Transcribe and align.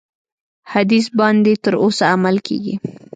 حدیث 0.71 1.05
باندي 1.19 1.53
تر 1.63 1.73
اوسه 1.83 2.03
عمل 2.13 2.35
کیږي. 2.47 2.75